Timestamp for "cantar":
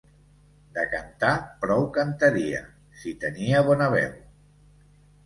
0.93-1.33